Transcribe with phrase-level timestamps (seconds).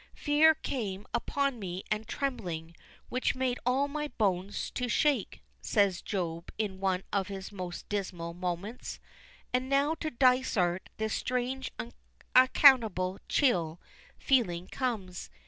[0.15, 2.75] "Fear came upon me and trembling,
[3.09, 8.33] which made all my bones to shake," says Job in one of his most dismal
[8.33, 8.99] moments;
[9.53, 11.71] and now to Dysart this strange,
[12.33, 13.79] unaccountable chill
[14.17, 15.29] feeling comes.